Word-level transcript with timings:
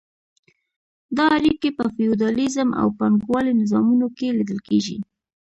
دا 1.17 1.25
اړیکې 1.37 1.69
په 1.77 1.85
فیوډالیزم 1.95 2.69
او 2.81 2.87
پانګوالۍ 2.97 3.53
نظامونو 3.61 4.07
کې 4.17 4.35
لیدل 4.37 4.59
کیږي. 4.67 4.97